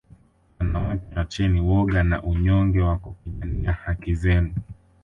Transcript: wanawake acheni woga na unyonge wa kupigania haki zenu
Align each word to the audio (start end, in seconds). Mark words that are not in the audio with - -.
wanawake 0.59 1.15
acheni 1.15 1.61
woga 1.61 2.03
na 2.03 2.23
unyonge 2.23 2.81
wa 2.81 2.97
kupigania 2.97 3.71
haki 3.73 4.15
zenu 4.15 4.53